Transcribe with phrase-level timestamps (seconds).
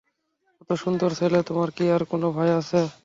[0.57, 2.79] কতো সুন্দর ছেলে তোমার কি আর কোন ভাই আছে?